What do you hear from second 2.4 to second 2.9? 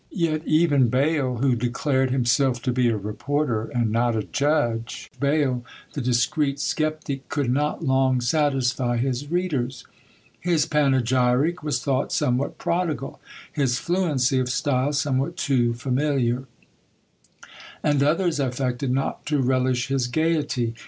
to be